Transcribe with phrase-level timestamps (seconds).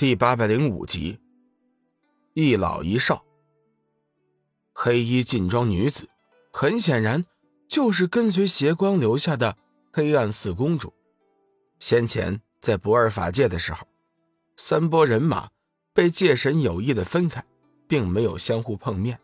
[0.00, 1.18] 第八百零五集，
[2.32, 3.22] 一老一少，
[4.72, 6.08] 黑衣劲装女子，
[6.50, 7.26] 很显然
[7.68, 9.58] 就是跟随邪光留下的
[9.92, 10.90] 黑暗四公主。
[11.80, 13.86] 先前在不二法界的时候，
[14.56, 15.50] 三波人马
[15.92, 17.44] 被界神有意的分开，
[17.86, 19.20] 并没有相互碰面，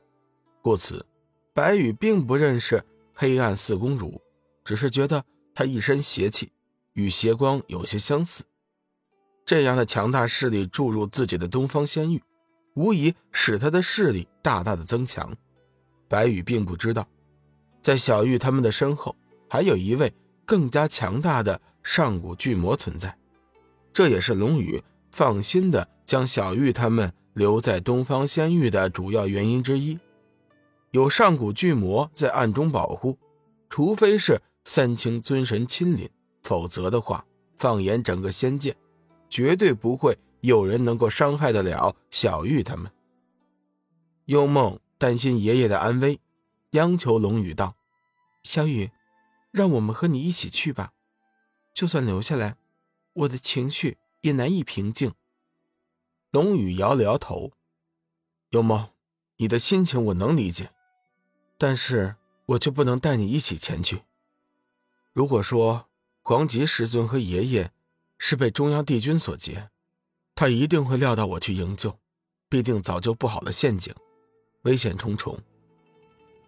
[0.61, 1.07] 故此
[1.55, 2.85] 白羽并不认识
[3.15, 4.21] 黑暗四公主，
[4.63, 5.25] 只是觉得
[5.55, 6.53] 她一身邪气，
[6.93, 8.45] 与邪光有些相似。
[9.47, 12.21] 这样的强大势力注入自己的东方仙域，
[12.75, 15.33] 无疑使他的势力大大的增强。
[16.09, 17.07] 白羽并不知道，
[17.81, 19.15] 在小玉他们的身后，
[19.49, 20.13] 还有一位
[20.45, 23.17] 更加强大的上古巨魔存在。
[23.93, 29.97] 这也是龙宇放心的将小玉他们留在东方仙域的主要原因之一。
[30.91, 33.17] 有上古巨魔在暗中保护，
[33.71, 36.11] 除非是三清尊神亲临，
[36.43, 37.25] 否则的话，
[37.59, 38.77] 放眼整个仙界。
[39.29, 42.91] 绝对不会有人能够伤害得了小玉他们。
[44.27, 46.21] 幽梦担心爷爷的安危，
[46.71, 47.77] 央求龙宇道
[48.43, 48.91] ：“小雨，
[49.51, 50.93] 让我们和你一起去吧。
[51.75, 52.57] 就算留下来，
[53.13, 55.13] 我的情绪也难以平静。”
[56.31, 57.53] 龙宇摇了摇头
[58.51, 58.89] ：“幽梦，
[59.37, 60.73] 你的心情我能理解，
[61.59, 62.17] 但是
[62.47, 64.03] 我就不能带你一起前去。
[65.13, 65.89] 如果说
[66.23, 67.71] 黄吉师尊和爷爷……”
[68.19, 69.69] 是被中央帝君所劫，
[70.35, 71.99] 他一定会料到我去营救，
[72.49, 73.95] 必定早就布好了陷阱，
[74.63, 75.39] 危险重重。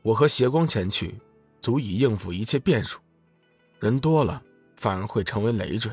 [0.03, 1.15] 我和邪光前去，
[1.61, 2.99] 足以应付一切变数。
[3.81, 4.43] 人多了，
[4.77, 5.93] 反而会成为累赘。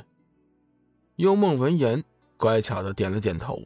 [1.18, 2.04] 幽梦闻言，
[2.38, 3.62] 乖巧的点了点头。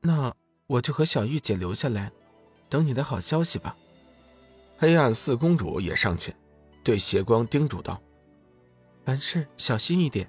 [0.00, 0.34] 那
[0.66, 2.12] 我就和小玉姐留下来，
[2.68, 3.76] 等你的好消息吧。
[4.78, 6.34] 黑暗四公主也上前，
[6.84, 8.00] 对邪光叮嘱道
[9.04, 10.28] ：“凡事小心一点。”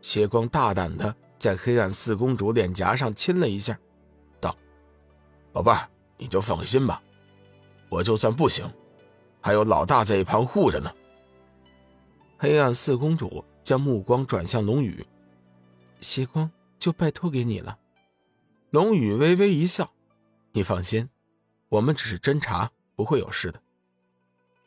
[0.00, 3.78] 邪光大胆的在黑暗四公主脸颊上亲了一下，
[4.40, 4.56] 道
[5.52, 7.02] ：“宝贝儿，你就放心吧，
[7.88, 8.68] 我就算不行，
[9.40, 10.92] 还有老大在一旁护着呢。”
[12.38, 15.04] 黑暗四公主将目光转向龙宇，
[16.00, 17.76] 邪光就拜托给你了。
[18.70, 19.90] 龙宇微微一笑
[20.52, 21.08] ：“你放心，
[21.68, 23.60] 我们只是侦查，不会有事的。”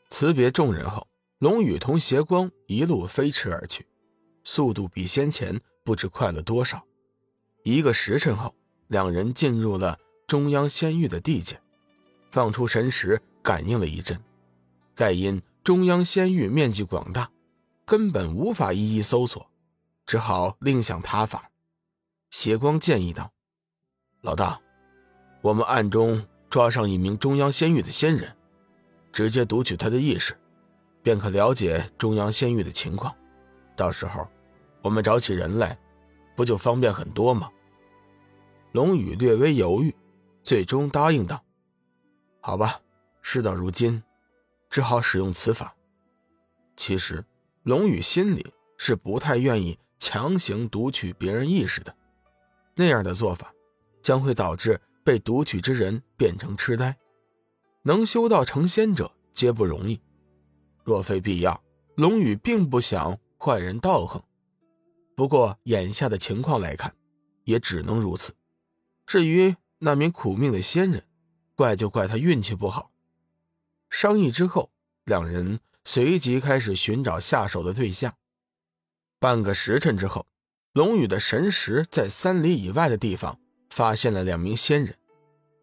[0.10, 1.08] 辞别众人后，
[1.40, 3.88] 龙宇同邪光一路飞驰而去。
[4.44, 6.84] 速度比先前不知快了多少。
[7.64, 8.56] 一个时辰后，
[8.88, 11.60] 两人进入了中央仙域的地界，
[12.32, 14.20] 放出神识感应了一阵。
[14.96, 17.30] 再因中央仙域面积广大，
[17.86, 19.50] 根本无法一一搜索，
[20.06, 21.52] 只好另想他法。
[22.32, 23.32] 邪光建议道
[24.22, 24.60] ：“老大，
[25.42, 28.36] 我们暗中抓上一名中央仙域的仙人，
[29.14, 30.36] 直接读取他的意识，
[31.04, 33.16] 便可了解中央仙域的情况。”
[33.76, 34.28] 到时候，
[34.82, 35.78] 我们找起人来，
[36.36, 37.50] 不就方便很多吗？
[38.74, 39.94] 龙宇略微犹豫，
[40.44, 41.44] 最终答应道
[42.40, 42.80] ：“好吧，
[43.22, 44.02] 事到如今，
[44.70, 45.76] 只好使用此法。”
[46.78, 47.24] 其实，
[47.64, 51.94] 龙宇心里是不太愿意强行读取别人意识的，
[52.76, 53.54] 那样的做法
[54.02, 56.96] 将会导致被读取之人变成痴呆。
[57.84, 60.00] 能修道成仙者皆不容易，
[60.84, 61.62] 若非必要，
[61.96, 63.18] 龙宇并不想。
[63.44, 64.24] 坏人道行，
[65.16, 66.94] 不过眼下的情况来看，
[67.44, 68.36] 也只能如此。
[69.08, 71.04] 至于那名苦命的仙人，
[71.56, 72.92] 怪就怪他运气不好。
[73.90, 74.70] 商议之后，
[75.06, 78.14] 两人随即开始寻找下手的对象。
[79.20, 80.28] 半个时辰之后，
[80.74, 83.40] 龙宇的神识在三里以外的地方
[83.72, 84.96] 发现了两名仙人，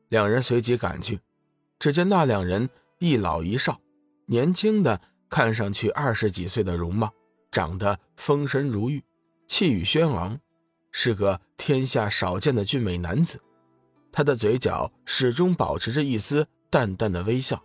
[0.09, 1.21] 两人随即赶去。
[1.78, 2.69] 只见那两人
[2.99, 3.81] 一老一少，
[4.27, 5.00] 年轻的
[5.31, 7.15] 看上去二十几岁的容貌。
[7.51, 9.03] 长得风神如玉，
[9.47, 10.39] 气宇轩昂，
[10.91, 13.41] 是个天下少见的俊美男子。
[14.13, 17.63] 他的嘴角始终保持着一丝淡淡的微笑，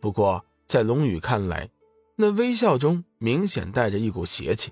[0.00, 1.68] 不过在龙宇看来，
[2.16, 4.70] 那微笑中明显带着一股邪气。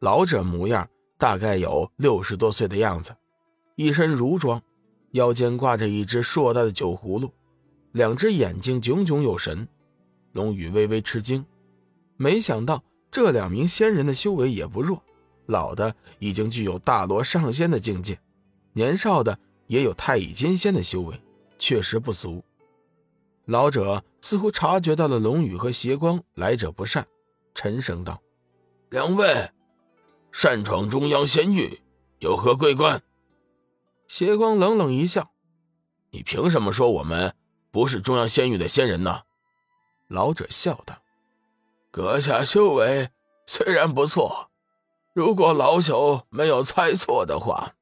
[0.00, 0.88] 老者模样
[1.18, 3.14] 大概有六十多岁的样子，
[3.76, 4.62] 一身戎装，
[5.12, 7.32] 腰间挂着一只硕大的酒葫芦，
[7.92, 9.66] 两只眼睛炯炯有神。
[10.32, 11.44] 龙宇微微吃惊，
[12.16, 12.82] 没想到。
[13.14, 15.00] 这两名仙人的修为也不弱，
[15.46, 18.18] 老的已经具有大罗上仙的境界，
[18.72, 19.38] 年少的
[19.68, 21.20] 也有太乙金仙的修为，
[21.56, 22.42] 确实不俗。
[23.44, 27.06] 老者似乎察觉到了龙宇和邪光来者不善，
[27.54, 28.20] 沉声道
[28.90, 29.48] ：“两位，
[30.32, 31.82] 擅闯中央仙域，
[32.18, 33.00] 有何贵干？”
[34.08, 35.30] 邪光冷冷一笑
[36.10, 37.32] ：“你凭什么说我们
[37.70, 39.20] 不是中央仙域的仙人呢？”
[40.10, 41.03] 老者笑道。
[41.94, 43.10] 阁下修为
[43.46, 44.50] 虽然不错，
[45.12, 47.76] 如果老朽没有猜错的话，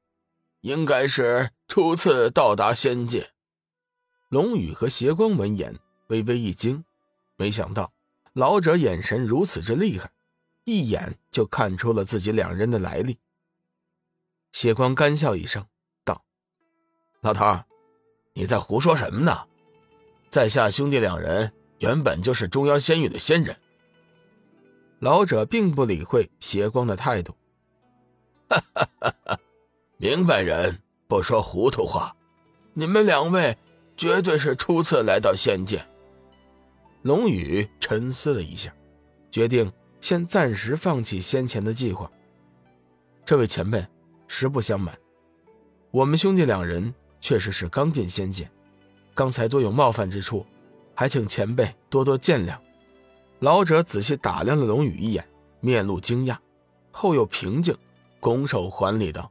[0.61, 3.31] 应该是初次到达仙界。”
[4.29, 5.79] 龙宇和邪光闻言
[6.09, 6.85] 微微一惊，
[7.37, 7.91] 没想到
[8.33, 10.11] 老者眼神如此之厉害，
[10.63, 13.17] 一眼就看出了自己两人的来历。
[14.51, 15.65] 邪光干笑一声，
[16.05, 16.23] 道
[17.21, 17.63] ：“老头，
[18.33, 19.47] 你在胡说什么呢？
[20.29, 23.59] 在下兄弟两人原本就是中央仙域的仙人。”
[25.03, 27.35] 老者并不理会邪光的态度，
[28.47, 29.37] 哈哈哈
[29.97, 30.79] 明白人
[31.09, 32.15] 不说糊涂话，
[32.73, 33.57] 你们两位
[33.97, 35.85] 绝对是初次来到仙界。
[37.01, 38.73] 龙宇沉思了一下，
[39.29, 39.69] 决定
[39.99, 42.09] 先暂时放弃先前的计划。
[43.25, 43.85] 这位前辈，
[44.25, 44.97] 实不相瞒，
[45.91, 48.49] 我们兄弟两人确实是刚进仙界，
[49.13, 50.45] 刚才多有冒犯之处，
[50.95, 52.57] 还请前辈多多见谅。
[53.43, 55.27] 老者仔细打量了龙宇一眼，
[55.59, 56.37] 面露惊讶，
[56.91, 57.77] 后又平静，
[58.21, 59.29] 拱手还礼道：“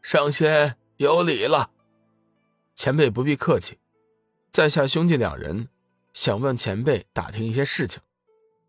[0.00, 1.70] 上仙有礼了，
[2.74, 3.78] 前辈不必客气。
[4.50, 5.68] 在下兄弟两人
[6.14, 8.00] 想问前辈打听一些事情，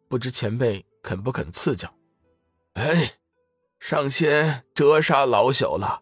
[0.09, 1.95] 不知前辈肯不肯赐教？”
[2.75, 3.13] 哎，
[3.79, 6.01] 上仙折杀老朽了，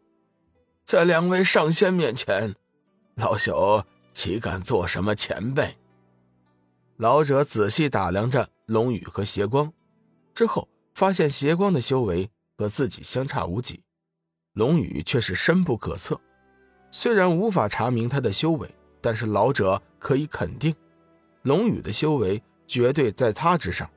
[0.83, 2.55] 在两位上仙面前，
[3.13, 3.83] 老朽
[4.15, 5.77] 岂敢做什么前辈？
[7.01, 9.73] 老者仔细打量着龙宇和邪光，
[10.35, 13.81] 之后发现邪光的修为和自己相差无几，
[14.53, 16.21] 龙宇却是深不可测。
[16.91, 18.69] 虽然无法查明他的修为，
[19.01, 20.75] 但是老者可以肯定，
[21.41, 23.89] 龙宇的修为绝对在他之上。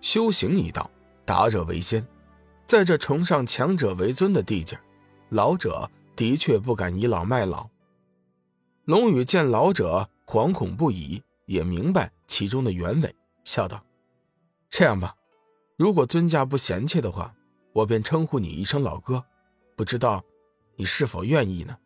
[0.00, 0.90] 修行一道，
[1.26, 2.02] 达者为先，
[2.66, 4.80] 在这崇尚强者为尊的地界，
[5.28, 7.68] 老者的确不敢倚老卖老。
[8.86, 11.22] 龙宇见老者惶恐不已。
[11.46, 13.82] 也明白其中的原委，笑道
[14.68, 15.16] ：“这样吧，
[15.76, 17.34] 如果尊驾不嫌弃的话，
[17.72, 19.24] 我便称呼你一声老哥，
[19.74, 20.24] 不知道
[20.76, 21.76] 你是否愿意呢？”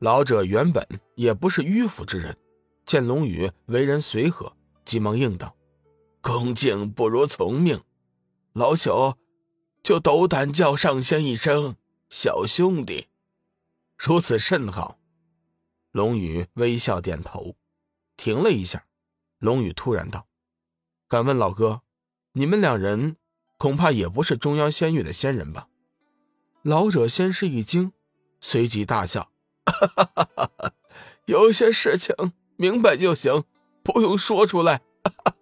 [0.00, 2.36] 老者原本也不是迂腐之人，
[2.86, 4.52] 见龙宇为人随和，
[4.84, 5.54] 急忙应道
[6.20, 7.80] ：“恭敬不如从命，
[8.52, 9.14] 老朽
[9.82, 11.76] 就斗胆叫上仙一声
[12.10, 13.08] 小兄弟。”
[13.96, 14.98] 如此甚好。
[15.92, 17.54] 龙宇微笑点头。
[18.22, 18.84] 停了一下，
[19.40, 20.28] 龙宇突然道
[21.10, 21.82] ：“敢问老哥，
[22.34, 23.16] 你们两人
[23.58, 25.66] 恐怕也不是中央仙域的仙人吧？”
[26.62, 27.92] 老者先是一惊，
[28.40, 29.32] 随即大笑
[31.26, 32.14] ：“有些事情
[32.54, 33.42] 明白就行，
[33.82, 34.82] 不用说出来。”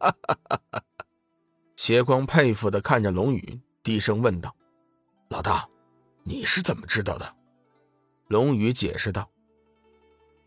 [0.01, 0.83] 哈哈哈
[1.77, 4.57] 邪光佩服的看着龙宇，低声问道
[5.29, 5.69] ：“老大，
[6.25, 7.37] 你是怎么知道的？”
[8.29, 9.31] 龙宇解释道：“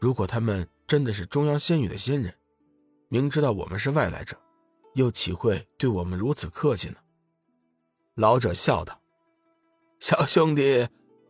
[0.01, 2.31] 如果他们……”真的是中央仙域的仙人，
[3.09, 4.37] 明知道我们是外来者，
[4.93, 6.97] 又岂会对我们如此客气呢？
[8.13, 9.01] 老者笑道
[9.99, 10.87] ：“小兄弟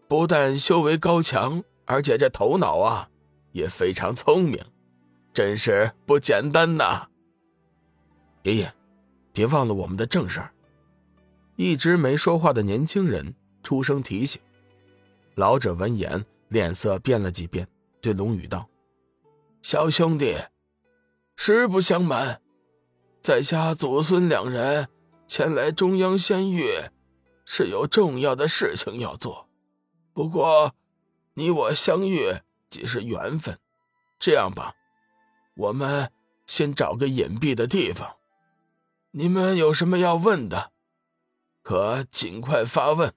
[0.09, 3.09] 不但修为高强，而且这头脑啊
[3.53, 4.61] 也非常聪明，
[5.33, 7.07] 真是不简单呐。”
[8.43, 8.73] 爷爷，
[9.31, 10.53] 别忘了我们的正事儿。
[11.55, 13.33] 一直没说话的年轻人
[13.63, 14.41] 出声提醒。
[15.35, 17.65] 老者闻言，脸色变了几变，
[18.01, 18.67] 对龙宇道。
[19.63, 20.35] 小兄弟，
[21.37, 22.41] 实不相瞒，
[23.21, 24.89] 在下祖孙两人
[25.25, 26.67] 前来中央仙域，
[27.45, 29.47] 是有重要的事情要做。
[30.11, 30.75] 不过，
[31.35, 33.57] 你我相遇即是缘分，
[34.19, 34.75] 这样吧，
[35.55, 36.11] 我们
[36.45, 38.17] 先找个隐蔽的地方。
[39.11, 40.73] 你们有什么要问的，
[41.61, 43.13] 可尽快发问。